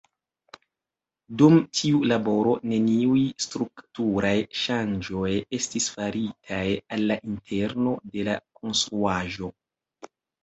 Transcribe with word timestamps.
Dum 1.41 1.57
tiu 1.79 1.99
laboro, 2.11 2.53
neniuj 2.71 3.25
strukturaj 3.45 4.31
ŝanĝoj 4.61 5.33
estis 5.59 5.89
faritaj 5.97 6.63
al 6.97 7.05
la 7.11 7.19
interno 7.35 7.93
de 8.15 8.25
la 8.31 8.35
konstruaĵo. 8.61 9.51